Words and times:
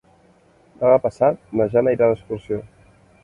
Demà 0.83 0.95
passat 1.03 1.45
na 1.61 1.69
Jana 1.75 1.95
irà 1.99 2.09
d'excursió. 2.13 2.61